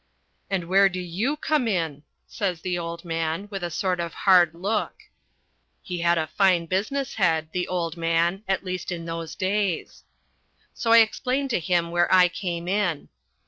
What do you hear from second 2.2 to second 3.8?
says the old man, with a